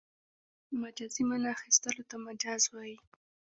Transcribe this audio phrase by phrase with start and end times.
[0.81, 2.97] مجازي مانا اخستلو ته مجاز وايي.